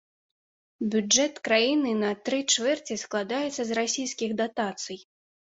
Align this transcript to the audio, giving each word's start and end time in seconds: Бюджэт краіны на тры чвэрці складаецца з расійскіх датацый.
Бюджэт 0.93 1.33
краіны 1.49 1.93
на 2.03 2.09
тры 2.29 2.39
чвэрці 2.55 2.97
складаецца 3.05 3.61
з 3.73 3.79
расійскіх 3.81 4.35
датацый. 4.41 4.99